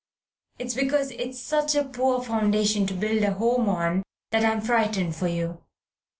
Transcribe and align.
It's 0.57 0.73
because 0.73 1.11
it's 1.11 1.39
such 1.39 1.75
a 1.75 1.83
poor 1.83 2.23
foundation 2.23 2.87
to 2.87 2.95
build 2.95 3.21
a 3.21 3.33
home 3.33 3.69
on 3.69 4.01
that 4.31 4.43
I 4.43 4.49
am 4.49 4.61
frightened 4.61 5.15
for 5.15 5.27
you. 5.27 5.61